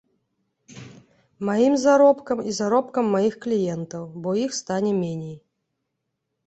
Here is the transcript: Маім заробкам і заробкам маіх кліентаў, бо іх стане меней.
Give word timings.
Маім 1.49 1.73
заробкам 1.83 2.37
і 2.49 2.55
заробкам 2.61 3.05
маіх 3.17 3.35
кліентаў, 3.45 4.03
бо 4.23 4.29
іх 4.47 4.51
стане 4.63 4.91
меней. 5.05 5.37